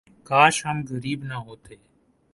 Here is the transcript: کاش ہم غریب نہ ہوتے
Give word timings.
کاش 0.29 0.55
ہم 0.65 0.77
غریب 0.89 1.19
نہ 1.23 1.37
ہوتے 1.45 1.75